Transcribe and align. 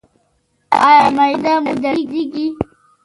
ایا 0.87 1.07
معده 1.15 1.53
مو 1.63 1.73
دردیږي؟ 1.83 2.47